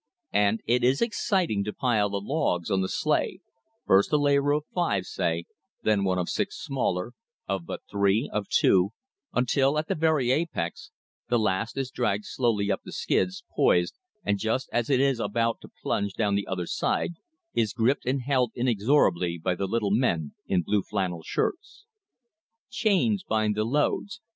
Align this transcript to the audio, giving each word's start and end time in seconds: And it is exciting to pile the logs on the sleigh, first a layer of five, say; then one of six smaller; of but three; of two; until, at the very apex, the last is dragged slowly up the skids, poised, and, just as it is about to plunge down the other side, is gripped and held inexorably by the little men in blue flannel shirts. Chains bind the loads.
And 0.33 0.61
it 0.65 0.83
is 0.83 0.99
exciting 0.99 1.63
to 1.63 1.71
pile 1.73 2.09
the 2.09 2.19
logs 2.19 2.71
on 2.71 2.81
the 2.81 2.89
sleigh, 2.89 3.41
first 3.85 4.11
a 4.11 4.17
layer 4.17 4.51
of 4.51 4.63
five, 4.73 5.05
say; 5.05 5.45
then 5.83 6.03
one 6.03 6.17
of 6.17 6.27
six 6.27 6.57
smaller; 6.59 7.11
of 7.47 7.67
but 7.67 7.81
three; 7.87 8.27
of 8.33 8.49
two; 8.49 8.93
until, 9.31 9.77
at 9.77 9.87
the 9.87 9.93
very 9.93 10.31
apex, 10.31 10.89
the 11.29 11.37
last 11.37 11.77
is 11.77 11.91
dragged 11.91 12.25
slowly 12.25 12.71
up 12.71 12.81
the 12.83 12.91
skids, 12.91 13.43
poised, 13.55 13.93
and, 14.23 14.39
just 14.39 14.69
as 14.73 14.89
it 14.89 14.99
is 14.99 15.19
about 15.19 15.61
to 15.61 15.69
plunge 15.83 16.13
down 16.15 16.33
the 16.33 16.47
other 16.47 16.65
side, 16.65 17.11
is 17.53 17.71
gripped 17.71 18.07
and 18.07 18.23
held 18.23 18.51
inexorably 18.55 19.37
by 19.37 19.53
the 19.53 19.67
little 19.67 19.91
men 19.91 20.33
in 20.47 20.63
blue 20.63 20.81
flannel 20.81 21.21
shirts. 21.21 21.85
Chains 22.71 23.23
bind 23.23 23.53
the 23.53 23.63
loads. 23.63 24.19